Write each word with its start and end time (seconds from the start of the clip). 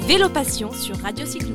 C'est 0.00 0.06
Vélo 0.06 0.28
Passion 0.28 0.72
sur 0.72 0.96
Radio 0.98 1.24
Cyclo. 1.24 1.54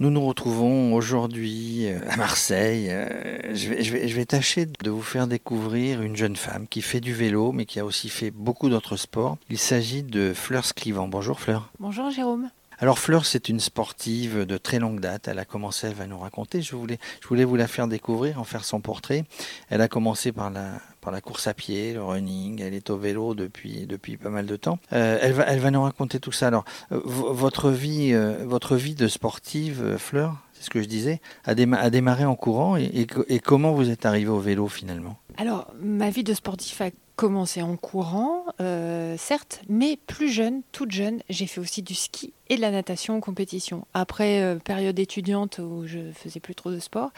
Nous 0.00 0.10
nous 0.10 0.26
retrouvons 0.26 0.94
aujourd'hui 0.94 1.86
euh, 1.86 1.98
à 2.08 2.16
Marseille. 2.16 2.88
Euh, 2.90 3.54
je 3.54 3.68
vais, 3.68 3.82
je, 3.82 3.92
vais, 3.92 4.08
je 4.08 4.14
vais 4.14 4.24
tâcher 4.24 4.66
de 4.66 4.90
vous 4.90 5.02
faire 5.02 5.26
découvrir 5.26 6.02
une 6.02 6.16
jeune 6.16 6.36
femme 6.36 6.66
qui 6.68 6.82
fait 6.82 7.00
du 7.00 7.12
vélo, 7.12 7.52
mais 7.52 7.66
qui 7.66 7.80
a 7.80 7.84
aussi 7.84 8.08
fait 8.08 8.30
beaucoup 8.30 8.68
d'autres 8.68 8.96
sports. 8.96 9.38
Il 9.50 9.58
s'agit 9.58 10.02
de 10.02 10.32
Fleur 10.34 10.64
Sclivant. 10.64 11.08
Bonjour 11.08 11.40
Fleur. 11.40 11.70
Bonjour 11.80 12.10
Jérôme. 12.10 12.50
Alors 12.80 13.00
Fleur, 13.00 13.26
c'est 13.26 13.48
une 13.48 13.58
sportive 13.58 14.46
de 14.46 14.56
très 14.56 14.78
longue 14.78 15.00
date. 15.00 15.26
Elle 15.26 15.40
a 15.40 15.44
commencé, 15.44 15.88
elle 15.88 15.94
va 15.94 16.06
nous 16.06 16.18
raconter. 16.18 16.62
Je 16.62 16.76
voulais, 16.76 16.98
je 17.20 17.26
voulais 17.26 17.42
vous 17.42 17.56
la 17.56 17.66
faire 17.66 17.88
découvrir, 17.88 18.38
en 18.38 18.44
faire 18.44 18.64
son 18.64 18.80
portrait. 18.80 19.24
Elle 19.68 19.80
a 19.80 19.88
commencé 19.88 20.30
par 20.30 20.50
la, 20.50 20.80
par 21.00 21.12
la 21.12 21.20
course 21.20 21.48
à 21.48 21.54
pied, 21.54 21.94
le 21.94 22.04
running. 22.04 22.62
Elle 22.62 22.74
est 22.74 22.88
au 22.90 22.96
vélo 22.96 23.34
depuis, 23.34 23.86
depuis 23.86 24.16
pas 24.16 24.30
mal 24.30 24.46
de 24.46 24.54
temps. 24.54 24.78
Euh, 24.92 25.18
elle, 25.20 25.32
va, 25.32 25.42
elle 25.48 25.58
va 25.58 25.72
nous 25.72 25.82
raconter 25.82 26.20
tout 26.20 26.30
ça. 26.30 26.46
Alors, 26.46 26.64
euh, 26.92 27.00
votre 27.04 27.70
vie, 27.70 28.12
euh, 28.12 28.44
votre 28.46 28.76
vie 28.76 28.94
de 28.94 29.08
sportive, 29.08 29.96
Fleur, 29.98 30.36
c'est 30.52 30.62
ce 30.62 30.70
que 30.70 30.80
je 30.80 30.86
disais, 30.86 31.20
a, 31.46 31.50
a 31.50 31.90
démarré 31.90 32.26
en 32.26 32.36
courant. 32.36 32.76
Et, 32.76 33.08
et, 33.28 33.40
comment 33.40 33.72
vous 33.72 33.90
êtes 33.90 34.06
arrivée 34.06 34.30
au 34.30 34.38
vélo 34.38 34.68
finalement? 34.68 35.18
Alors, 35.36 35.66
ma 35.80 36.10
vie 36.10 36.22
de 36.22 36.32
sportif 36.32 36.80
a 36.80 36.90
commencé 37.18 37.62
en 37.62 37.76
courant, 37.76 38.44
euh, 38.60 39.16
certes, 39.18 39.62
mais 39.68 39.98
plus 40.06 40.30
jeune, 40.30 40.62
toute 40.70 40.92
jeune, 40.92 41.20
j'ai 41.28 41.48
fait 41.48 41.60
aussi 41.60 41.82
du 41.82 41.96
ski 41.96 42.32
et 42.48 42.54
de 42.54 42.60
la 42.60 42.70
natation 42.70 43.16
en 43.16 43.20
compétition. 43.20 43.88
Après 43.92 44.40
euh, 44.40 44.54
période 44.54 44.96
étudiante 45.00 45.58
où 45.58 45.82
je 45.84 46.12
faisais 46.12 46.38
plus 46.38 46.54
trop 46.54 46.70
de 46.70 46.78
sport, 46.78 47.10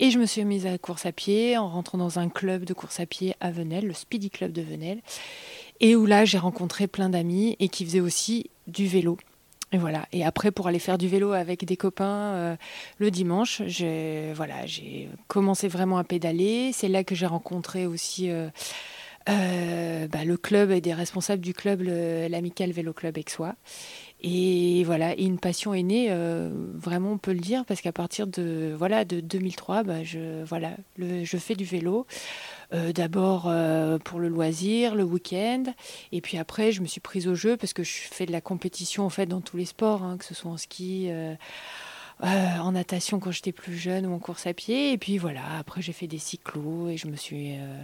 et 0.00 0.10
je 0.10 0.18
me 0.18 0.26
suis 0.26 0.44
mise 0.44 0.66
à 0.66 0.72
la 0.72 0.78
course 0.78 1.06
à 1.06 1.12
pied 1.12 1.56
en 1.56 1.68
rentrant 1.68 1.96
dans 1.96 2.18
un 2.18 2.28
club 2.28 2.64
de 2.64 2.74
course 2.74 2.98
à 2.98 3.06
pied 3.06 3.36
à 3.38 3.52
Venelle, 3.52 3.86
le 3.86 3.92
Speedy 3.92 4.30
Club 4.30 4.50
de 4.50 4.62
Venelle, 4.62 4.98
et 5.78 5.94
où 5.94 6.06
là 6.06 6.24
j'ai 6.24 6.38
rencontré 6.38 6.88
plein 6.88 7.08
d'amis 7.08 7.54
et 7.60 7.68
qui 7.68 7.84
faisaient 7.84 8.00
aussi 8.00 8.50
du 8.66 8.88
vélo. 8.88 9.16
Et 9.70 9.78
voilà. 9.78 10.06
Et 10.12 10.24
après, 10.24 10.50
pour 10.50 10.66
aller 10.66 10.78
faire 10.80 10.98
du 10.98 11.06
vélo 11.06 11.32
avec 11.32 11.64
des 11.64 11.76
copains 11.76 12.34
euh, 12.34 12.56
le 12.98 13.12
dimanche, 13.12 13.62
j'ai 13.66 14.32
voilà, 14.34 14.66
j'ai 14.66 15.08
commencé 15.28 15.68
vraiment 15.68 15.98
à 15.98 16.04
pédaler. 16.04 16.72
C'est 16.72 16.88
là 16.88 17.04
que 17.04 17.14
j'ai 17.14 17.26
rencontré 17.26 17.86
aussi 17.86 18.28
euh, 19.28 20.06
bah, 20.08 20.24
le 20.24 20.36
club 20.36 20.70
et 20.70 20.80
des 20.80 20.94
responsables 20.94 21.42
du 21.42 21.52
club, 21.52 21.82
l'Amical 21.82 22.70
Vélo 22.70 22.92
Club 22.92 23.18
Aixois. 23.18 23.54
Et 24.22 24.82
voilà, 24.84 25.14
une 25.18 25.38
passion 25.38 25.74
est 25.74 25.82
née, 25.82 26.06
euh, 26.10 26.50
vraiment 26.74 27.12
on 27.12 27.18
peut 27.18 27.32
le 27.32 27.40
dire, 27.40 27.64
parce 27.66 27.82
qu'à 27.82 27.92
partir 27.92 28.26
de 28.26 28.74
voilà 28.76 29.04
de 29.04 29.20
2003, 29.20 29.82
bah, 29.82 30.02
je 30.04 30.42
voilà, 30.44 30.70
je 30.98 31.36
fais 31.36 31.54
du 31.54 31.64
vélo. 31.64 32.06
Euh, 32.72 32.92
D'abord 32.92 33.44
euh, 33.46 33.98
pour 33.98 34.18
le 34.18 34.28
loisir, 34.28 34.94
le 34.94 35.04
week-end, 35.04 35.64
et 36.12 36.20
puis 36.20 36.38
après 36.38 36.72
je 36.72 36.80
me 36.80 36.86
suis 36.86 37.00
prise 37.00 37.28
au 37.28 37.34
jeu 37.34 37.56
parce 37.56 37.72
que 37.72 37.84
je 37.84 37.92
fais 37.92 38.26
de 38.26 38.32
la 38.32 38.40
compétition 38.40 39.04
en 39.04 39.10
fait 39.10 39.26
dans 39.26 39.40
tous 39.40 39.56
les 39.56 39.66
sports, 39.66 40.02
hein, 40.02 40.16
que 40.16 40.24
ce 40.24 40.34
soit 40.34 40.50
en 40.50 40.56
ski. 40.56 41.10
Euh, 42.24 42.58
en 42.58 42.72
natation 42.72 43.20
quand 43.20 43.30
j'étais 43.30 43.52
plus 43.52 43.76
jeune 43.76 44.06
ou 44.06 44.14
en 44.14 44.18
course 44.18 44.46
à 44.46 44.54
pied. 44.54 44.92
Et 44.92 44.98
puis 44.98 45.18
voilà, 45.18 45.58
après 45.58 45.82
j'ai 45.82 45.92
fait 45.92 46.06
des 46.06 46.18
cyclos 46.18 46.88
et 46.88 46.96
je 46.96 47.08
me 47.08 47.16
suis 47.16 47.56
euh, 47.58 47.82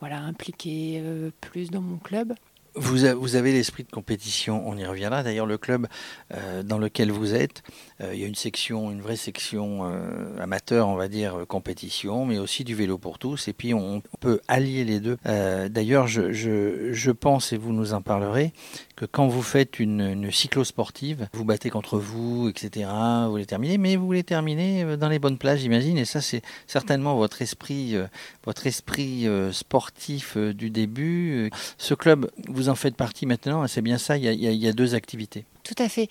voilà, 0.00 0.20
impliquée 0.20 1.00
euh, 1.02 1.30
plus 1.40 1.70
dans 1.70 1.82
mon 1.82 1.98
club. 1.98 2.34
Vous, 2.76 3.36
avez 3.36 3.52
l'esprit 3.52 3.84
de 3.84 3.90
compétition, 3.90 4.66
on 4.66 4.76
y 4.76 4.84
reviendra. 4.84 5.22
D'ailleurs, 5.22 5.46
le 5.46 5.58
club 5.58 5.86
euh, 6.34 6.64
dans 6.64 6.78
lequel 6.78 7.12
vous 7.12 7.32
êtes, 7.32 7.62
euh, 8.00 8.12
il 8.14 8.20
y 8.20 8.24
a 8.24 8.26
une 8.26 8.34
section, 8.34 8.90
une 8.90 9.00
vraie 9.00 9.14
section 9.14 9.82
euh, 9.84 10.42
amateur, 10.42 10.88
on 10.88 10.96
va 10.96 11.06
dire, 11.06 11.44
compétition, 11.46 12.26
mais 12.26 12.38
aussi 12.38 12.64
du 12.64 12.74
vélo 12.74 12.98
pour 12.98 13.20
tous. 13.20 13.46
Et 13.46 13.52
puis, 13.52 13.74
on, 13.74 14.02
peut 14.18 14.40
allier 14.48 14.84
les 14.84 15.00
deux. 15.00 15.18
D'ailleurs, 15.24 16.08
je, 16.08 17.10
pense, 17.10 17.52
et 17.52 17.58
vous 17.58 17.72
nous 17.72 17.92
en 17.92 18.00
parlerez, 18.00 18.52
que 18.96 19.04
quand 19.04 19.28
vous 19.28 19.42
faites 19.42 19.78
une, 19.78 20.30
cyclo-sportive, 20.32 21.28
vous 21.32 21.44
battez 21.44 21.70
contre 21.70 21.98
vous, 21.98 22.48
etc., 22.48 22.88
vous 23.28 23.36
les 23.36 23.46
terminez, 23.46 23.78
mais 23.78 23.96
vous 23.96 24.10
les 24.10 24.24
terminez 24.24 24.96
dans 24.96 25.08
les 25.08 25.18
bonnes 25.18 25.38
places, 25.38 25.60
j'imagine. 25.60 25.98
Et 25.98 26.04
ça, 26.04 26.20
c'est 26.20 26.42
certainement 26.66 27.16
votre 27.16 27.42
esprit, 27.42 27.96
votre 28.44 28.66
esprit 28.66 29.28
sportif 29.52 30.36
du 30.38 30.70
début. 30.70 31.50
Ce 31.76 31.94
club, 31.94 32.30
vous 32.48 32.63
en 32.68 32.74
faites 32.74 32.96
partie 32.96 33.26
maintenant, 33.26 33.66
c'est 33.66 33.82
bien 33.82 33.98
ça, 33.98 34.16
il 34.16 34.24
y, 34.24 34.68
a, 34.68 34.72
deux 34.72 34.94
activités. 34.94 35.44
Tout 35.62 35.74
à 35.78 35.88
fait. 35.88 36.08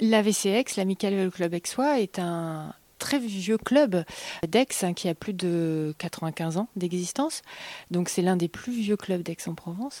La 0.00 0.22
VCX, 0.22 0.76
l'Amical 0.76 1.30
Club 1.30 1.54
Aixois, 1.54 2.00
est 2.00 2.18
un 2.18 2.74
très 3.00 3.18
vieux 3.18 3.58
club 3.58 4.04
d'Aix 4.46 4.66
hein, 4.82 4.92
qui 4.92 5.08
a 5.08 5.14
plus 5.16 5.32
de 5.32 5.92
95 5.98 6.58
ans 6.58 6.68
d'existence. 6.76 7.42
Donc 7.90 8.08
c'est 8.08 8.22
l'un 8.22 8.36
des 8.36 8.46
plus 8.46 8.72
vieux 8.72 8.96
clubs 8.96 9.22
d'Aix-en-Provence. 9.22 10.00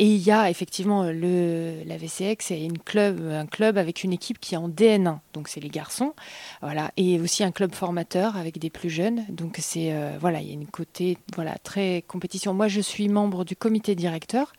Et 0.00 0.06
il 0.06 0.20
y 0.20 0.32
a 0.32 0.50
effectivement 0.50 1.04
le, 1.04 1.84
la 1.84 1.96
VCX, 1.96 2.36
c'est 2.40 2.60
une 2.60 2.78
club, 2.78 3.20
un 3.20 3.46
club 3.46 3.78
avec 3.78 4.02
une 4.02 4.12
équipe 4.12 4.40
qui 4.40 4.54
est 4.54 4.58
en 4.58 4.68
DN1, 4.68 5.18
donc 5.34 5.48
c'est 5.48 5.60
les 5.60 5.68
garçons, 5.68 6.14
voilà, 6.62 6.90
et 6.96 7.20
aussi 7.20 7.44
un 7.44 7.52
club 7.52 7.74
formateur 7.74 8.36
avec 8.36 8.58
des 8.58 8.70
plus 8.70 8.90
jeunes. 8.90 9.24
Donc 9.28 9.58
c'est 9.60 9.92
euh, 9.92 10.16
voilà, 10.18 10.40
il 10.40 10.48
y 10.48 10.50
a 10.50 10.54
une 10.54 10.66
côté 10.66 11.18
voilà 11.36 11.56
très 11.62 12.02
compétition. 12.08 12.54
Moi 12.54 12.66
je 12.66 12.80
suis 12.80 13.08
membre 13.08 13.44
du 13.44 13.54
comité 13.54 13.94
directeur. 13.94 14.52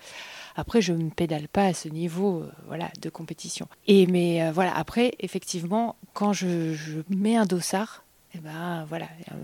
Après, 0.55 0.81
je 0.81 0.93
ne 0.93 1.09
pédale 1.09 1.47
pas 1.47 1.65
à 1.65 1.73
ce 1.73 1.87
niveau 1.87 2.41
euh, 2.41 2.51
voilà, 2.67 2.89
de 3.01 3.09
compétition. 3.09 3.67
Et 3.87 4.07
mais 4.07 4.43
euh, 4.43 4.51
voilà, 4.51 4.75
après, 4.75 5.13
effectivement, 5.19 5.95
quand 6.13 6.33
je, 6.33 6.75
mets 7.09 7.35
un 7.35 7.45
dossard, 7.45 8.03
eh 8.35 8.39
ben, 8.39 8.85
voilà, 8.87 9.07
euh, 9.31 9.35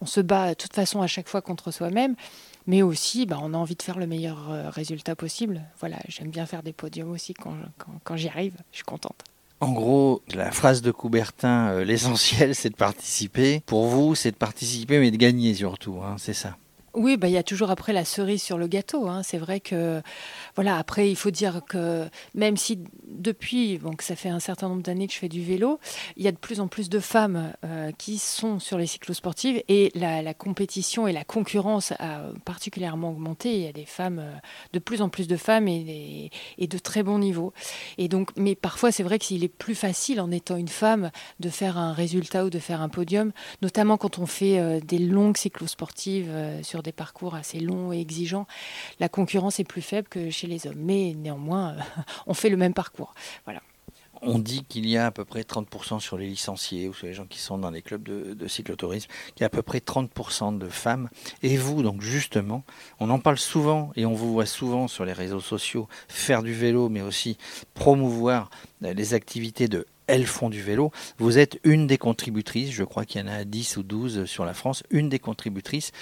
on 0.00 0.06
se 0.06 0.20
bat 0.20 0.50
de 0.50 0.54
toute 0.54 0.74
façon 0.74 1.02
à 1.02 1.06
chaque 1.06 1.28
fois 1.28 1.42
contre 1.42 1.70
soi-même, 1.70 2.14
mais 2.66 2.82
aussi 2.82 3.26
ben, 3.26 3.38
on 3.42 3.54
a 3.54 3.56
envie 3.56 3.76
de 3.76 3.82
faire 3.82 3.98
le 3.98 4.06
meilleur 4.06 4.72
résultat 4.72 5.14
possible. 5.14 5.62
Voilà, 5.80 5.98
j'aime 6.08 6.30
bien 6.30 6.46
faire 6.46 6.62
des 6.62 6.72
podiums 6.72 7.10
aussi 7.10 7.34
quand, 7.34 7.54
quand, 8.02 8.16
j'y 8.16 8.28
arrive, 8.28 8.56
je 8.72 8.78
suis 8.78 8.84
contente. 8.84 9.22
En 9.60 9.72
gros, 9.72 10.22
la 10.34 10.50
phrase 10.50 10.82
de 10.82 10.90
Coubertin, 10.90 11.84
l'essentiel 11.84 12.54
c'est 12.56 12.70
de 12.70 12.76
participer. 12.76 13.60
Pour 13.66 13.86
vous, 13.86 14.14
c'est 14.14 14.32
de 14.32 14.36
participer 14.36 14.98
mais 14.98 15.10
de 15.10 15.16
gagner 15.16 15.54
surtout, 15.54 16.00
hein, 16.04 16.16
c'est 16.18 16.34
ça. 16.34 16.56
Oui, 16.94 17.16
bah, 17.16 17.28
il 17.28 17.32
y 17.32 17.38
a 17.38 17.42
toujours 17.42 17.70
après 17.70 17.92
la 17.92 18.04
cerise 18.04 18.42
sur 18.42 18.58
le 18.58 18.66
gâteau. 18.66 19.08
Hein. 19.08 19.22
C'est 19.22 19.38
vrai 19.38 19.60
que, 19.60 20.00
voilà, 20.54 20.76
après, 20.76 21.10
il 21.10 21.16
faut 21.16 21.30
dire 21.30 21.62
que 21.68 22.08
même 22.34 22.56
si 22.56 22.78
depuis, 23.06 23.78
donc 23.78 24.02
ça 24.02 24.16
fait 24.16 24.28
un 24.28 24.40
certain 24.40 24.68
nombre 24.68 24.82
d'années 24.82 25.06
que 25.06 25.12
je 25.12 25.18
fais 25.18 25.28
du 25.28 25.42
vélo, 25.42 25.80
il 26.16 26.24
y 26.24 26.28
a 26.28 26.32
de 26.32 26.36
plus 26.36 26.60
en 26.60 26.68
plus 26.68 26.88
de 26.88 27.00
femmes 27.00 27.52
euh, 27.64 27.90
qui 27.98 28.18
sont 28.18 28.58
sur 28.60 28.78
les 28.78 28.86
cyclosportives 28.86 29.62
et 29.68 29.90
la, 29.94 30.34
compétition 30.34 31.06
et 31.06 31.12
la 31.12 31.24
concurrence 31.24 31.92
a 31.98 32.22
particulièrement 32.44 33.10
augmenté. 33.10 33.54
Il 33.54 33.62
y 33.62 33.68
a 33.68 33.72
des 33.72 33.86
femmes, 33.86 34.20
euh, 34.20 34.32
de 34.72 34.78
plus 34.78 35.02
en 35.02 35.08
plus 35.08 35.26
de 35.26 35.36
femmes 35.36 35.68
et 35.68 36.30
de 36.58 36.78
très 36.78 37.02
bons 37.02 37.18
niveaux. 37.18 37.52
Et 37.98 38.08
donc, 38.08 38.30
mais 38.36 38.54
parfois, 38.54 38.92
c'est 38.92 39.02
vrai 39.02 39.18
qu'il 39.18 39.44
est 39.44 39.48
plus 39.48 39.74
facile 39.74 40.20
en 40.20 40.30
étant 40.30 40.56
une 40.56 40.68
femme 40.68 41.10
de 41.40 41.48
faire 41.48 41.78
un 41.78 41.92
résultat 41.92 42.44
ou 42.44 42.50
de 42.50 42.58
faire 42.58 42.80
un 42.80 42.88
podium, 42.88 43.32
notamment 43.62 43.96
quand 43.96 44.18
on 44.18 44.26
fait 44.26 44.58
euh, 44.58 44.80
des 44.80 44.98
longues 44.98 45.36
cyclosportives 45.36 46.28
euh, 46.28 46.62
sur 46.62 46.82
des 46.84 46.92
parcours 46.92 47.34
assez 47.34 47.58
longs 47.58 47.92
et 47.92 48.00
exigeants. 48.00 48.46
La 49.00 49.08
concurrence 49.08 49.58
est 49.58 49.64
plus 49.64 49.82
faible 49.82 50.08
que 50.08 50.30
chez 50.30 50.46
les 50.46 50.68
hommes, 50.68 50.78
mais 50.78 51.14
néanmoins, 51.16 51.74
on 52.26 52.34
fait 52.34 52.50
le 52.50 52.56
même 52.56 52.74
parcours. 52.74 53.14
Voilà. 53.44 53.60
On 54.26 54.38
dit 54.38 54.64
qu'il 54.64 54.88
y 54.88 54.96
a 54.96 55.06
à 55.06 55.10
peu 55.10 55.24
près 55.24 55.42
30% 55.42 56.00
sur 56.00 56.16
les 56.16 56.26
licenciés 56.26 56.88
ou 56.88 56.94
sur 56.94 57.06
les 57.06 57.12
gens 57.12 57.26
qui 57.26 57.38
sont 57.38 57.58
dans 57.58 57.70
les 57.70 57.82
clubs 57.82 58.02
de, 58.02 58.32
de 58.32 58.48
cyclotourisme, 58.48 59.08
qu'il 59.34 59.40
y 59.40 59.44
a 59.44 59.46
à 59.46 59.50
peu 59.50 59.60
près 59.60 59.78
30% 59.78 60.56
de 60.56 60.68
femmes. 60.68 61.10
Et 61.42 61.56
vous, 61.58 61.82
donc 61.82 62.00
justement, 62.00 62.64
on 63.00 63.10
en 63.10 63.18
parle 63.18 63.38
souvent 63.38 63.90
et 63.96 64.06
on 64.06 64.14
vous 64.14 64.32
voit 64.32 64.46
souvent 64.46 64.88
sur 64.88 65.04
les 65.04 65.12
réseaux 65.12 65.40
sociaux 65.40 65.88
faire 66.08 66.42
du 66.42 66.54
vélo, 66.54 66.88
mais 66.88 67.02
aussi 67.02 67.36
promouvoir 67.74 68.48
les 68.80 69.12
activités 69.12 69.68
de 69.68 69.86
elles 70.06 70.26
font 70.26 70.50
du 70.50 70.62
vélo. 70.62 70.90
Vous 71.18 71.38
êtes 71.38 71.58
une 71.64 71.86
des 71.86 71.98
contributrices, 71.98 72.70
je 72.70 72.84
crois 72.84 73.04
qu'il 73.04 73.20
y 73.20 73.24
en 73.24 73.28
a 73.28 73.44
10 73.44 73.76
ou 73.78 73.82
12 73.82 74.24
sur 74.26 74.44
la 74.44 74.54
France, 74.54 74.82
une 74.90 75.08
des 75.08 75.18
contributrices 75.18 75.92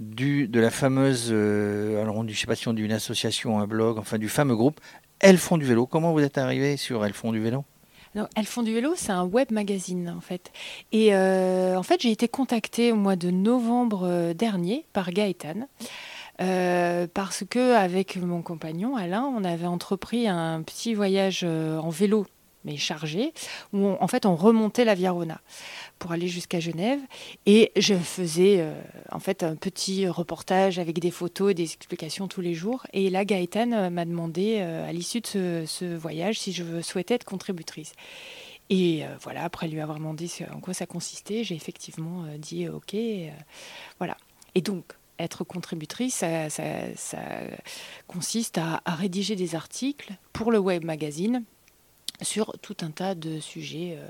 du, 0.00 0.48
de 0.48 0.60
la 0.60 0.70
fameuse, 0.70 1.28
euh, 1.30 2.00
alors 2.02 2.16
on 2.16 2.24
ne 2.24 2.32
sais 2.32 2.46
pas 2.46 2.54
si 2.54 2.68
on 2.68 2.72
dit 2.72 2.82
une 2.82 2.92
association, 2.92 3.58
un 3.58 3.66
blog, 3.66 3.98
enfin 3.98 4.18
du 4.18 4.28
fameux 4.28 4.56
groupe 4.56 4.80
Elles 5.20 5.38
font 5.38 5.58
du 5.58 5.64
vélo. 5.64 5.86
Comment 5.86 6.12
vous 6.12 6.20
êtes 6.20 6.38
arrivé 6.38 6.76
sur 6.76 7.04
Elles 7.04 7.14
font 7.14 7.32
du 7.32 7.40
vélo? 7.40 7.64
Non, 8.14 8.26
Elles 8.36 8.46
font 8.46 8.62
du 8.62 8.72
vélo, 8.72 8.94
c'est 8.96 9.12
un 9.12 9.24
web 9.24 9.50
magazine 9.50 10.14
en 10.16 10.20
fait. 10.20 10.50
Et 10.92 11.14
euh, 11.14 11.76
en 11.76 11.82
fait, 11.82 12.00
j'ai 12.00 12.10
été 12.10 12.26
contactée 12.26 12.92
au 12.92 12.96
mois 12.96 13.16
de 13.16 13.30
novembre 13.30 14.04
euh, 14.04 14.34
dernier 14.34 14.86
par 14.92 15.10
Gaëtan. 15.10 15.68
Parce 16.38 17.42
que 17.50 17.74
avec 17.74 18.16
mon 18.16 18.42
compagnon 18.42 18.94
Alain, 18.94 19.24
on 19.24 19.42
avait 19.42 19.66
entrepris 19.66 20.28
un 20.28 20.62
petit 20.62 20.94
voyage 20.94 21.42
en 21.42 21.88
vélo 21.88 22.26
mais 22.68 22.76
chargé, 22.76 23.32
où 23.72 23.86
en 23.88 24.08
fait 24.08 24.26
on 24.26 24.36
remontait 24.36 24.84
la 24.84 24.94
Viarona 24.94 25.40
pour 25.98 26.12
aller 26.12 26.28
jusqu'à 26.28 26.60
Genève. 26.60 27.00
Et 27.46 27.72
je 27.76 27.94
faisais 27.94 28.60
euh, 28.60 28.72
en 29.10 29.18
fait 29.18 29.42
un 29.42 29.56
petit 29.56 30.06
reportage 30.06 30.78
avec 30.78 30.98
des 30.98 31.10
photos 31.10 31.52
et 31.52 31.54
des 31.54 31.72
explications 31.72 32.28
tous 32.28 32.42
les 32.42 32.54
jours. 32.54 32.86
Et 32.92 33.10
là, 33.10 33.24
Gaëtan 33.24 33.72
euh, 33.72 33.90
m'a 33.90 34.04
demandé 34.04 34.58
euh, 34.58 34.88
à 34.88 34.92
l'issue 34.92 35.20
de 35.20 35.64
ce, 35.66 35.96
voyage 35.96 36.38
si 36.38 36.52
je 36.52 36.82
souhaitais 36.82 37.14
être 37.14 37.24
contributrice. 37.24 37.92
Et 38.70 39.04
voilà, 39.22 39.44
après 39.44 39.66
lui 39.66 39.80
avoir 39.80 39.96
demandé 39.96 40.28
en 40.54 40.60
quoi 40.60 40.74
ça 40.74 40.84
consistait, 40.84 41.42
j'ai 41.42 41.54
effectivement 41.54 42.26
dit 42.36 42.68
OK. 42.68 42.94
Voilà. 43.98 44.14
Et 44.54 44.60
donc, 44.60 44.84
être 45.18 45.42
contributrice, 45.42 46.16
ça, 46.16 46.48
consiste 48.06 48.58
à, 48.58 48.82
rédiger 48.86 49.36
des 49.36 49.54
articles 49.54 50.12
pour 50.34 50.52
le 50.52 50.58
web 50.58 50.84
magazine 50.84 51.44
sur 52.22 52.56
tout 52.60 52.76
un 52.80 52.90
tas 52.90 53.14
de 53.14 53.40
sujets, 53.40 53.96
euh, 53.98 54.08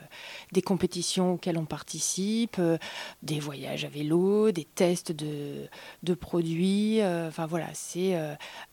des 0.52 0.62
compétitions 0.62 1.34
auxquelles 1.34 1.58
on 1.58 1.64
participe, 1.64 2.56
euh, 2.58 2.78
des 3.22 3.40
voyages 3.40 3.84
à 3.84 3.88
vélo, 3.88 4.50
des 4.50 4.64
tests 4.64 5.12
de, 5.12 5.68
produits. 6.14 7.00
Euh, 7.00 7.28
enfin 7.28 7.46
voilà, 7.46 7.68
c'est 7.74 8.18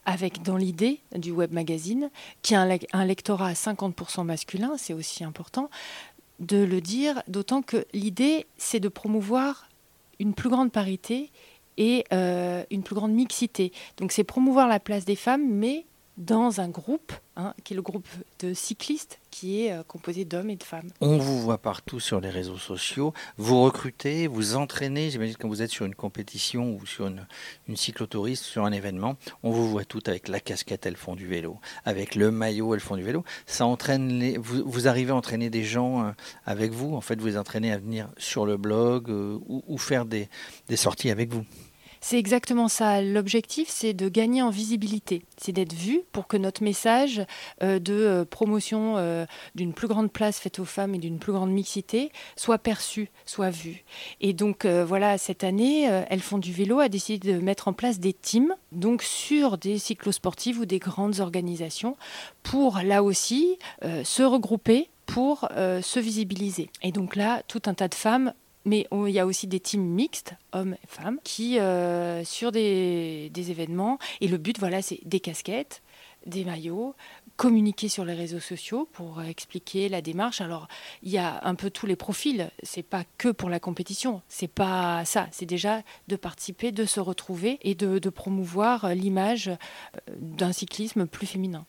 avec 0.06 0.42
dans 0.42 0.58
l'idée 0.58 1.00
du 1.16 1.32
web 1.32 1.52
magazine, 1.52 2.10
qui 2.42 2.56
a 2.56 2.62
un, 2.62 2.78
un 2.94 3.06
lectorat 3.06 3.50
à 3.50 3.54
50% 3.54 4.24
masculin, 4.24 4.74
c'est 4.78 4.94
aussi 4.94 5.24
important 5.24 5.70
de 6.40 6.58
le 6.58 6.82
dire, 6.82 7.22
d'autant 7.28 7.62
que 7.62 7.86
l'idée, 7.94 8.46
c'est 8.58 8.80
de 8.80 8.90
promouvoir 8.90 9.70
une 10.20 10.34
plus 10.34 10.50
grande 10.50 10.72
parité 10.72 11.32
et 11.78 12.06
une 12.12 12.84
plus 12.84 12.96
grande 12.96 13.14
mixité. 13.14 13.72
Donc 13.98 14.12
c'est 14.12 14.24
promouvoir 14.24 14.68
la 14.68 14.80
place 14.80 15.06
des 15.06 15.16
femmes, 15.16 15.48
mais 15.48 15.86
dans 16.18 16.62
un 16.62 16.70
groupe, 16.70 17.12
hein, 17.36 17.54
qui 17.64 17.74
est 17.74 17.76
le 17.76 17.82
groupe 17.82 18.08
de 18.40 18.54
cyclistes, 18.54 19.20
qui 19.32 19.66
est 19.66 19.74
euh, 19.74 19.84
composé 19.84 20.24
d'hommes 20.24 20.50
et 20.50 20.56
de 20.56 20.64
femmes. 20.64 20.90
On 21.02 21.18
vous 21.18 21.42
voit 21.42 21.58
partout 21.58 22.00
sur 22.00 22.22
les 22.22 22.30
réseaux 22.30 22.58
sociaux. 22.58 23.14
Vous 23.38 23.62
recrutez, 23.62 24.28
vous 24.28 24.56
entraînez. 24.56 25.10
J'imagine 25.10 25.36
quand 25.38 25.50
vous 25.50 25.62
êtes 25.62 25.72
sur 25.72 25.86
une 25.86 25.96
compétition 25.96 26.76
ou 26.76 26.86
sur 26.86 27.08
une, 27.08 27.28
une 27.68 27.76
cyclotouriste, 27.76 28.44
sur 28.44 28.64
un 28.64 28.72
événement, 28.72 29.18
on 29.44 29.52
vous 29.52 29.68
voit 29.70 29.84
tout 29.84 30.02
avec 30.06 30.30
la 30.30 30.40
casquette, 30.40 30.86
elles 30.86 30.96
font 30.96 31.16
du 31.16 31.28
vélo, 31.28 31.60
avec 31.84 32.16
le 32.16 32.32
maillot, 32.32 32.74
elles 32.74 32.80
font 32.80 32.96
du 32.96 33.04
vélo. 33.04 33.26
Ça 33.46 33.66
entraîne 33.66 34.38
vous, 34.38 34.88
arrivez 34.88 35.12
à 35.12 35.16
entraîner 35.16 35.50
des 35.50 35.64
gens 35.64 36.06
euh, 36.06 36.12
avec 36.46 36.72
vous. 36.72 36.96
En 36.96 37.02
fait, 37.02 37.20
vous 37.20 37.28
les 37.28 37.38
entraînez 37.38 37.72
à 37.72 37.78
venir 37.78 38.08
sur 38.18 38.46
le 38.46 38.58
blog 38.58 39.10
euh, 39.10 39.38
ou, 39.48 39.78
faire 39.78 40.06
des 40.06 40.30
sorties 40.76 41.12
avec 41.12 41.32
vous. 41.32 41.46
C'est 42.08 42.20
exactement 42.20 42.68
ça. 42.68 43.02
L'objectif, 43.02 43.68
c'est 43.68 43.94
de 43.94 44.10
gagner 44.10 44.44
en 44.44 44.52
visibilité. 44.52 45.24
C'est 45.38 45.52
d'être 45.52 45.74
vu 45.74 46.02
pour 46.12 46.28
que 46.28 46.38
notre 46.38 46.62
message 46.62 47.26
euh, 47.64 47.80
de 47.80 47.96
euh, 47.96 48.26
promotion 48.26 48.98
euh, 48.98 49.26
d'une 49.56 49.74
plus 49.74 49.88
grande 49.88 50.12
place 50.12 50.38
faite 50.38 50.60
aux 50.60 50.66
femmes 50.66 50.94
et 50.94 51.00
d'une 51.00 51.18
plus 51.18 51.32
grande 51.32 51.50
mixité 51.50 52.12
soit 52.36 52.60
perçu, 52.60 53.10
soit 53.26 53.50
vu. 53.50 53.84
Et 54.22 54.34
donc, 54.34 54.68
voilà, 54.68 55.18
cette 55.18 55.44
année, 55.44 55.86
Elles 55.86 56.22
font 56.22 56.38
du 56.38 56.54
vélo 56.54 56.80
a 56.80 56.90
décidé 56.90 57.34
de 57.34 57.40
mettre 57.40 57.68
en 57.68 57.74
place 57.74 58.00
des 58.00 58.14
teams, 58.14 58.54
donc 58.72 59.02
sur 59.02 59.58
des 59.58 59.80
cyclosportives 59.80 60.60
ou 60.60 60.66
des 60.66 60.78
grandes 60.78 61.22
organisations, 61.22 61.98
pour 62.44 62.82
là 62.84 63.02
aussi 63.02 63.58
se 64.04 64.22
regrouper 64.22 64.90
pour 65.08 65.48
se 65.52 66.00
visibiliser. 66.00 66.70
Et 66.84 66.92
donc 66.92 67.16
là, 67.16 67.42
tout 67.48 67.62
un 67.66 67.74
tas 67.74 67.88
de 67.88 67.96
femmes 67.96 68.34
mais 68.66 68.88
il 68.92 69.12
y 69.12 69.20
a 69.20 69.26
aussi 69.26 69.48
des 69.48 69.60
teams 69.60 69.86
mixtes, 69.86 70.34
hommes 70.52 70.76
et 70.84 70.88
femmes, 70.88 71.20
qui, 71.24 71.60
euh, 71.60 72.24
sur 72.24 72.52
des, 72.52 73.32
événements, 73.36 74.00
et 74.22 74.28
le 74.28 74.38
but, 74.38 74.60
voilà, 74.60 74.82
c'est 74.82 75.00
des 75.06 75.20
casquettes, 75.20 75.82
des 76.26 76.44
maillots, 76.44 76.96
communiquer 77.38 77.88
sur 77.88 78.06
les 78.06 78.14
réseaux 78.14 78.40
sociaux 78.40 78.90
pour 78.92 79.22
expliquer 79.22 79.90
la 79.90 80.02
démarche. 80.02 80.42
Alors, 80.42 80.68
il 81.04 81.12
y 81.12 81.20
a 81.20 81.40
un 81.44 81.54
peu 81.54 81.70
tous 81.70 81.86
les 81.86 81.96
profils. 81.96 82.50
C'est 82.64 82.82
pas 82.82 83.04
que 83.18 83.30
pour 83.30 83.50
la 83.50 83.60
compétition. 83.60 84.22
C'est 84.30 84.48
pas 84.48 85.06
ça. 85.06 85.28
C'est 85.32 85.46
déjà 85.46 85.84
de 86.08 86.16
participer, 86.16 86.72
de 86.72 86.86
se 86.86 87.00
retrouver 87.00 87.60
et 87.62 87.76
de 87.76 88.10
promouvoir 88.10 88.96
l'image 88.96 89.50
euh, 89.50 89.58
d'un 90.18 90.54
cyclisme 90.54 91.06
plus 91.06 91.28
féminin. 91.28 91.68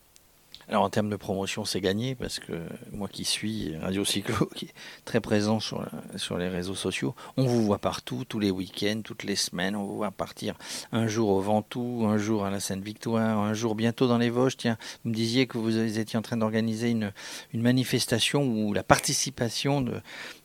Alors 0.69 0.83
en 0.83 0.91
termes 0.91 1.11
de 1.11 1.17
promotion, 1.17 1.65
c'est 1.65 1.81
gagné 1.81 2.17
parce 2.17 2.41
que 2.41 2.53
moi 2.91 3.07
qui 3.07 3.25
suis 3.25 3.77
Radio 3.77 4.05
Cyclo, 4.05 4.47
qui 4.55 4.65
est 4.65 4.75
très 5.05 5.21
présent 5.21 5.61
sur, 5.61 5.87
sur 6.17 6.39
les 6.39 6.49
réseaux 6.49 6.75
sociaux, 6.75 7.15
on 7.37 7.45
vous 7.45 7.65
voit 7.65 7.79
partout, 7.79 8.25
tous 8.29 8.41
les 8.41 8.51
week-ends, 8.51 9.01
toutes 9.05 9.23
les 9.23 9.37
semaines, 9.37 9.77
on 9.77 9.85
vous 9.85 9.97
voit 9.97 10.11
partir 10.11 10.57
un 10.91 11.07
jour 11.07 11.29
au 11.29 11.41
Ventoux, 11.41 12.05
un 12.07 12.19
jour 12.19 12.45
à 12.45 12.51
la 12.51 12.59
Sainte-Victoire, 12.59 13.39
un 13.39 13.55
jour 13.55 13.77
bientôt 13.77 14.09
dans 14.09 14.19
les 14.19 14.31
Vosges. 14.31 14.57
Tiens, 14.57 14.77
vous 15.05 15.11
me 15.11 15.15
disiez 15.15 15.47
que 15.47 15.57
vous 15.57 15.79
étiez 15.79 16.19
en 16.19 16.23
train 16.23 16.37
d'organiser 16.37 16.91
une, 16.91 17.12
une 17.53 17.62
manifestation 17.62 18.43
où 18.43 18.73
la 18.73 18.83
participation 18.83 19.81
de, 19.81 20.01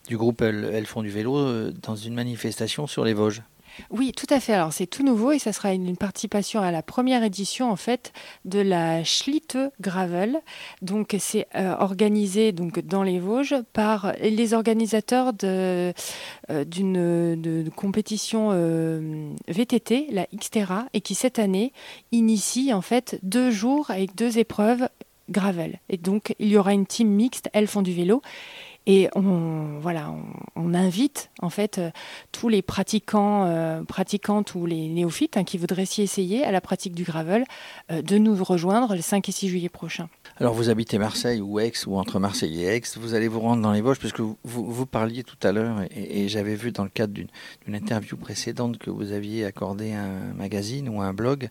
du 0.07 0.17
groupe 0.17 0.41
Elles 0.41 0.85
font 0.85 1.01
du 1.01 1.09
vélo 1.09 1.35
euh, 1.37 1.73
dans 1.81 1.95
une 1.95 2.13
manifestation 2.13 2.85
sur 2.85 3.05
les 3.05 3.13
Vosges. 3.13 3.41
Oui, 3.89 4.11
tout 4.13 4.27
à 4.29 4.39
fait. 4.39 4.53
Alors 4.53 4.73
c'est 4.73 4.87
tout 4.87 5.03
nouveau 5.03 5.31
et 5.31 5.39
ça 5.39 5.53
sera 5.53 5.73
une, 5.73 5.97
participation 5.97 6.61
à 6.61 6.71
la 6.71 6.81
première 6.81 7.23
édition 7.23 7.71
en 7.71 7.75
fait 7.75 8.13
de 8.45 8.59
la 8.59 9.03
Schlitte 9.03 9.57
Gravel. 9.79 10.39
Donc 10.81 11.15
c'est 11.19 11.47
euh, 11.55 11.75
organisé 11.79 12.51
donc 12.51 12.79
dans 12.79 13.03
les 13.03 13.19
Vosges 13.19 13.55
par 13.73 14.13
les 14.21 14.53
organisateurs 14.53 15.33
euh, 15.43 15.93
d'une 16.65 17.69
compétition 17.75 18.49
euh, 18.51 19.31
VTT, 19.47 20.07
la 20.11 20.27
Xterra, 20.35 20.85
et 20.93 21.01
qui 21.01 21.15
cette 21.15 21.39
année 21.39 21.73
initie 22.11 22.73
en 22.73 22.81
fait 22.81 23.19
deux 23.23 23.51
jours 23.51 23.91
avec 23.91 24.15
deux 24.15 24.37
épreuves 24.37 24.87
gravel. 25.29 25.79
Et 25.89 25.97
donc 25.97 26.35
il 26.39 26.47
y 26.49 26.57
aura 26.57 26.73
une 26.73 26.85
team 26.85 27.09
mixte, 27.09 27.49
elles 27.53 27.67
font 27.67 27.81
du 27.81 27.93
vélo 27.93 28.21
et 28.87 29.09
on, 29.15 29.79
voilà, 29.79 30.11
on, 30.55 30.73
invite 30.73 31.29
en 31.41 31.49
fait 31.49 31.77
euh, 31.77 31.91
tous 32.31 32.49
les 32.49 32.61
pratiquants, 32.61 33.45
euh, 33.45 33.81
ou 34.55 34.65
les 34.65 34.87
néophytes 34.87 35.37
hein, 35.37 35.43
qui 35.43 35.57
voudraient 35.57 35.85
s'y 35.85 36.01
essayer 36.01 36.43
à 36.43 36.51
la 36.51 36.61
pratique 36.61 36.95
du 36.95 37.03
gravel 37.03 37.43
euh, 37.91 38.01
de 38.01 38.17
nous 38.17 38.43
rejoindre 38.43 38.95
le 38.95 39.01
5 39.01 39.27
et 39.29 39.31
6 39.31 39.49
juillet 39.49 39.69
prochain. 39.69 40.09
Alors 40.37 40.53
vous 40.53 40.69
habitez 40.69 40.97
Marseille 40.97 41.41
ou 41.41 41.59
Aix 41.59 41.73
ou 41.85 41.97
entre 41.97 42.19
Marseille 42.19 42.63
et 42.63 42.75
Aix, 42.75 42.81
vous 42.97 43.13
allez 43.13 43.27
vous 43.27 43.41
rendre 43.41 43.61
dans 43.61 43.71
les 43.71 43.81
Vosges 43.81 43.99
parce 43.99 44.13
que 44.13 44.21
vous, 44.21 44.35
vous, 44.43 44.85
parliez 44.87 45.23
tout 45.23 45.37
à 45.43 45.51
l'heure 45.51 45.81
et, 45.95 46.27
j'avais 46.27 46.55
vu 46.55 46.71
dans 46.71 46.83
le 46.83 46.89
cadre 46.89 47.13
d'une 47.13 47.75
interview 47.75 48.17
précédente 48.17 48.77
que 48.77 48.89
vous 48.89 49.11
aviez 49.11 49.45
accordé 49.45 49.93
un 49.93 50.33
magazine 50.33 50.89
ou 50.89 51.01
un 51.01 51.13
blog 51.13 51.49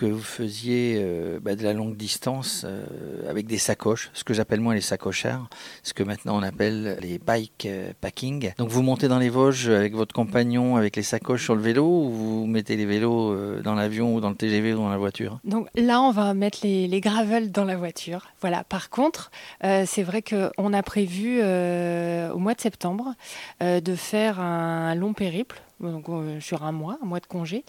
que 0.00 0.06
vous 0.06 0.22
faisiez 0.22 0.96
euh, 0.98 1.40
bah, 1.42 1.54
de 1.56 1.62
la 1.62 1.74
longue 1.74 1.94
distance 1.94 2.62
euh, 2.64 3.28
avec 3.28 3.46
des 3.46 3.58
sacoches, 3.58 4.10
ce 4.14 4.24
que 4.24 4.32
j'appelle 4.32 4.60
moi 4.60 4.72
les 4.74 4.80
sacocheurs, 4.80 5.50
ce 5.82 5.92
que 5.92 6.02
maintenant 6.02 6.38
on 6.38 6.42
appelle 6.42 6.96
les 7.02 7.18
bike 7.18 7.66
euh, 7.66 7.92
packing. 8.00 8.52
Donc 8.56 8.70
vous 8.70 8.80
montez 8.80 9.08
dans 9.08 9.18
les 9.18 9.28
Vosges 9.28 9.68
avec 9.68 9.94
votre 9.94 10.14
compagnon 10.14 10.76
avec 10.76 10.96
les 10.96 11.02
sacoches 11.02 11.44
sur 11.44 11.54
le 11.54 11.60
vélo 11.60 11.84
ou 11.84 12.10
vous 12.10 12.46
mettez 12.46 12.76
les 12.76 12.86
vélos 12.86 13.60
dans 13.60 13.74
l'avion 13.74 14.14
ou 14.14 14.20
dans 14.22 14.30
le 14.30 14.36
TGV 14.36 14.72
ou 14.72 14.78
dans 14.78 14.88
la 14.88 14.96
voiture? 14.96 15.38
Donc 15.44 15.68
là 15.74 16.00
on 16.00 16.12
va 16.12 16.32
mettre 16.32 16.60
les, 16.62 16.88
les 16.88 17.00
gravels 17.02 17.52
dans 17.52 17.66
la 17.66 17.76
voiture. 17.76 18.28
Voilà. 18.40 18.64
Par 18.64 18.88
contre, 18.88 19.30
c'est 19.60 20.02
vrai 20.02 20.22
qu'on 20.22 20.72
a 20.72 20.82
prévu 20.82 21.40
au 21.40 22.38
mois 22.38 22.54
de 22.54 22.60
septembre 22.60 23.14
de 23.60 23.94
faire 23.94 24.40
un 24.40 24.94
long 24.94 25.12
périple 25.12 25.60
donc, 25.88 26.08
euh, 26.08 26.40
sur 26.40 26.64
un 26.64 26.72
mois, 26.72 26.98
un 27.02 27.06
mois 27.06 27.20
de 27.20 27.26
congé, 27.26 27.64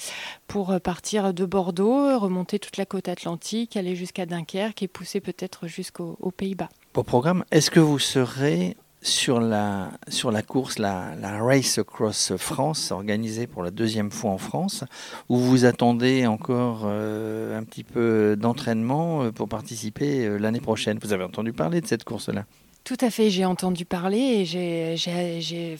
pour 0.48 0.72
euh, 0.72 0.80
partir 0.80 1.34
de 1.34 1.46
Bordeaux, 1.46 2.20
remonter 2.20 2.60
toute 2.60 2.77
la 2.77 2.86
côte 2.86 3.08
atlantique, 3.08 3.77
aller 3.77 3.96
jusqu'à 3.96 4.25
Dunkerque 4.25 4.84
et 4.84 4.88
pousser 4.88 5.22
peut-être 5.22 5.68
jusqu'aux 5.68 6.18
Pays-Bas. 6.36 6.70
Pour 6.94 7.06
programme, 7.06 7.46
est-ce 7.51 7.72
que 7.72 7.80
vous 7.80 8.00
serez 8.00 8.75
sur 9.01 9.39
la, 9.39 9.91
sur 10.10 10.32
la 10.32 10.44
course, 10.44 10.77
la, 10.77 11.15
Race 11.41 11.80
Across 11.80 12.36
France, 12.38 12.91
organisée 12.91 13.48
pour 13.48 13.63
la 13.63 13.72
deuxième 13.72 14.12
fois 14.12 14.32
en 14.32 14.38
France, 14.38 14.84
où 15.27 15.38
vous 15.38 15.65
attendez 15.65 16.27
encore 16.27 16.82
euh, 16.86 17.58
un 17.58 17.63
petit 17.63 17.84
peu 17.84 18.36
d'entraînement 18.38 19.32
pour 19.32 19.48
participer 19.48 20.38
l'année 20.38 20.62
prochaine? 20.62 21.00
Vous 21.01 21.13
avez 21.13 21.24
entendu 21.24 21.53
parler 21.53 21.82
de 21.82 21.88
cette 21.88 22.03
course-là 22.03 22.46
tout 22.84 22.98
à 23.00 23.10
fait, 23.12 23.30
j'ai 23.30 23.46
entendu 23.46 23.86
parler 23.86 24.18
et 24.18 24.46
j'ai, 24.46 25.78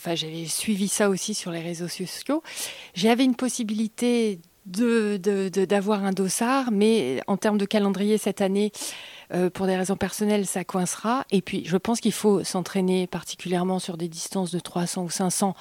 suivi 0.48 0.88
ça 0.88 1.10
aussi 1.10 1.34
sur 1.34 1.52
les 1.52 1.62
réseaux 1.62 1.88
sociaux. 1.88 2.44
J'avais 2.94 3.24
une 3.24 3.36
possibilité 3.36 4.40
de, 4.68 5.18
d'avoir 5.66 6.04
un 6.06 6.12
dossard, 6.12 6.72
mais 6.72 7.22
en 7.26 7.38
termes 7.38 7.58
de 7.58 7.66
calendrier 7.66 8.18
cette 8.18 8.42
année, 8.42 8.72
euh, 9.34 9.50
pour 9.50 9.66
des 9.66 9.76
raisons 9.76 9.96
personnelles, 9.96 10.46
ça 10.46 10.64
coincera. 10.64 11.26
Et 11.32 11.42
puis, 11.42 11.64
je 11.66 11.78
pense 11.78 12.02
qu'il 12.02 12.12
faut 12.12 12.44
s'entraîner 12.44 13.08
particulièrement 13.08 13.80
sur 13.80 13.98
des 13.98 14.08
distances 14.08 14.52
de 14.52 14.60
300 14.60 15.04
ou 15.04 15.10
500, 15.10 15.56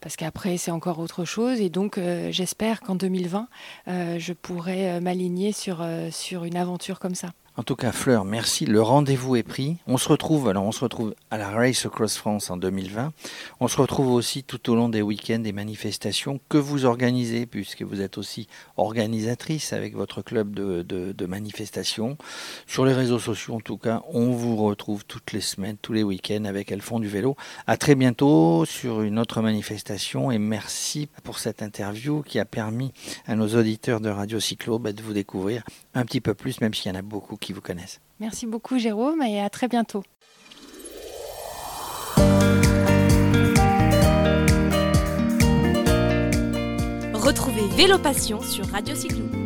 parce 0.00 0.16
qu'après, 0.16 0.56
c'est 0.56 0.70
encore 0.70 0.98
autre 0.98 1.24
chose. 1.24 1.60
Et 1.60 1.68
donc, 1.68 1.98
euh, 1.98 2.30
j'espère 2.32 2.80
qu'en 2.80 2.94
2020, 2.94 3.48
euh, 3.88 4.18
je 4.18 4.32
pourrai 4.32 5.00
m'aligner 5.00 5.52
sur, 5.52 5.84
sur 6.10 6.44
une 6.44 6.56
aventure 6.56 7.00
comme 7.00 7.14
ça. 7.14 7.32
En 7.58 7.62
tout 7.62 7.74
cas, 7.74 7.90
Fleur, 7.90 8.26
merci. 8.26 8.66
Le 8.66 8.82
rendez-vous 8.82 9.34
est 9.36 9.42
pris. 9.42 9.78
On 9.86 9.96
se 9.96 10.10
retrouve, 10.10 10.50
alors 10.50 10.64
on 10.64 10.72
se 10.72 10.80
retrouve 10.80 11.14
à 11.30 11.38
la 11.38 11.48
Race 11.48 11.86
Across 11.86 12.18
France 12.18 12.50
en 12.50 12.58
2020. 12.58 13.14
On 13.60 13.68
se 13.68 13.80
retrouve 13.80 14.08
aussi 14.12 14.42
tout 14.42 14.70
au 14.70 14.74
long 14.74 14.90
des 14.90 15.00
week-ends 15.00 15.38
des 15.38 15.52
manifestations 15.52 16.38
que 16.50 16.58
vous 16.58 16.84
organisez, 16.84 17.46
puisque 17.46 17.80
vous 17.80 18.02
êtes 18.02 18.18
aussi 18.18 18.46
organisatrice 18.76 19.72
avec 19.72 19.96
votre 19.96 20.20
club 20.20 20.54
de, 20.54 21.26
manifestations. 21.26 22.18
Sur 22.66 22.84
les 22.84 22.92
réseaux 22.92 23.18
sociaux, 23.18 23.54
en 23.54 23.60
tout 23.60 23.78
cas, 23.78 24.02
on 24.12 24.32
vous 24.32 24.56
retrouve 24.56 25.06
toutes 25.06 25.32
les 25.32 25.40
semaines, 25.40 25.78
tous 25.80 25.94
les 25.94 26.02
week-ends 26.02 26.44
avec 26.44 26.70
Elles 26.70 26.82
font 26.82 27.00
du 27.00 27.08
vélo. 27.08 27.36
À 27.66 27.78
très 27.78 27.94
bientôt 27.94 28.66
sur 28.66 29.00
une 29.00 29.18
autre 29.18 29.40
manifestation 29.40 30.30
et 30.30 30.38
merci 30.38 31.08
pour 31.24 31.38
cette 31.38 31.62
interview 31.62 32.20
qui 32.20 32.38
a 32.38 32.44
permis 32.44 32.92
à 33.26 33.34
nos 33.34 33.48
auditeurs 33.56 34.00
de 34.00 34.10
Radio 34.10 34.40
Cyclo 34.40 34.78
bah, 34.78 34.92
de 34.92 35.00
vous 35.00 35.14
découvrir 35.14 35.62
un 35.94 36.04
petit 36.04 36.20
peu 36.20 36.34
plus, 36.34 36.60
même 36.60 36.74
s'il 36.74 36.92
y 36.92 36.94
en 36.94 36.98
a 36.98 37.02
beaucoup 37.02 37.38
qui 37.46 37.52
vous 37.52 37.60
connaissent. 37.60 38.00
Merci 38.18 38.44
beaucoup 38.46 38.76
Jérôme 38.76 39.22
et 39.22 39.40
à 39.40 39.48
très 39.48 39.68
bientôt. 39.68 40.02
Retrouvez 47.14 47.66
Vélo 47.76 47.98
Passion 47.98 48.42
sur 48.42 48.66
Radio 48.66 48.96
Cyclo. 48.96 49.45